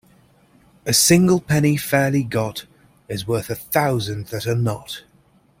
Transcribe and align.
A 0.87 0.93
single 0.93 1.39
penny 1.39 1.77
fairly 1.77 2.23
got 2.23 2.65
is 3.07 3.27
worth 3.27 3.51
a 3.51 3.55
thousand 3.55 4.29
that 4.29 4.47
are 4.47 4.55
not. 4.55 5.03